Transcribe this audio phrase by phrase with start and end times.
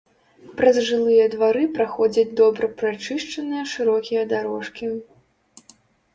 [0.59, 4.85] Праз жылыя двары праходзяць добра прачышчаныя шырокія дарожкі.